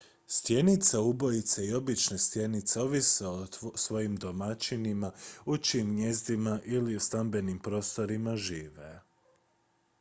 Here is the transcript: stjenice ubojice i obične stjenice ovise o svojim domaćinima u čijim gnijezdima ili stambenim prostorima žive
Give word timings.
stjenice 0.27 0.99
ubojice 1.01 1.61
i 1.65 1.73
obične 1.73 2.17
stjenice 2.17 2.81
ovise 2.81 3.27
o 3.27 3.45
svojim 3.75 4.15
domaćinima 4.15 5.11
u 5.45 5.57
čijim 5.57 5.91
gnijezdima 5.91 6.59
ili 6.65 6.99
stambenim 6.99 7.59
prostorima 7.59 8.35
žive 8.35 8.99